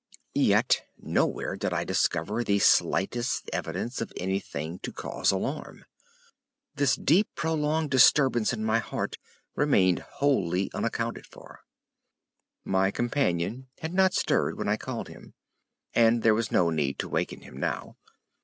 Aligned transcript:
Yet 0.33 0.81
nowhere 0.97 1.55
did 1.55 1.73
I 1.73 1.83
discover 1.83 2.43
the 2.43 2.57
slightest 2.57 3.47
evidence 3.53 4.01
of 4.01 4.11
anything 4.17 4.79
to 4.79 4.91
cause 4.91 5.29
alarm. 5.29 5.85
This 6.73 6.95
deep, 6.95 7.29
prolonged 7.35 7.91
disturbance 7.91 8.51
in 8.51 8.65
my 8.65 8.79
heart 8.79 9.19
remained 9.55 9.99
wholly 9.99 10.71
unaccounted 10.73 11.27
for. 11.27 11.59
My 12.65 12.89
companion 12.89 13.67
had 13.81 13.93
not 13.93 14.15
stirred 14.15 14.57
when 14.57 14.67
I 14.67 14.75
called 14.75 15.07
him, 15.07 15.35
and 15.93 16.23
there 16.23 16.33
was 16.33 16.51
no 16.51 16.71
need 16.71 16.97
to 16.97 17.07
waken 17.07 17.41
him 17.41 17.57
now. 17.57 17.95